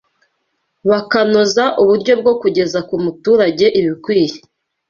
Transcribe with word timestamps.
bakanoza 0.89 1.63
uburyo 1.81 2.13
bwo 2.21 2.33
kugeza 2.41 2.79
ku 2.87 2.95
muturage 3.03 3.65
ibikwiye 3.79 4.35